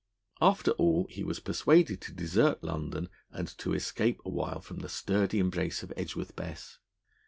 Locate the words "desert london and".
2.11-3.55